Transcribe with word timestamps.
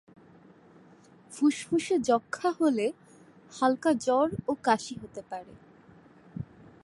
ফুসফুসে 1.31 1.95
যক্ষ্মা 2.09 2.49
হলে 2.59 2.87
হাল্কা 3.51 3.91
জ্বর 4.05 4.27
ও 4.47 4.51
কাশি 4.63 4.95
হতে 5.01 5.21
পারে। 5.29 5.53